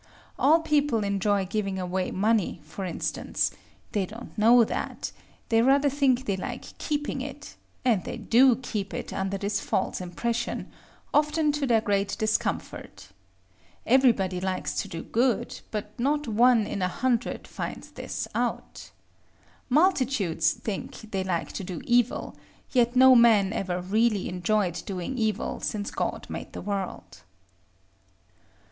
[0.39, 3.51] All people enjoy giving away money, for instance:
[3.91, 5.11] they don't know that,
[5.49, 7.53] they rather think they like keeping it;
[7.85, 10.71] and they do keep it under this false impression,
[11.13, 13.09] often to their great discomfort.
[13.85, 18.89] Every body likes to do good; but not one in a hundred finds this out.
[19.69, 22.35] Multitudes think they like to do evil;
[22.71, 27.21] yet no man ever really enjoyed doing evil since God made the world.